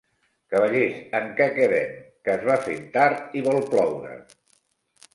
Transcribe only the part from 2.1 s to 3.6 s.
Que es va fent tard i